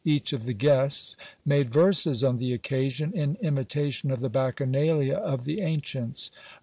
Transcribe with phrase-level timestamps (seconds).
[0.03, 1.15] Each of the guests
[1.45, 6.31] made verses on the occasion, in imitation of the Bacchanalia of the ancients.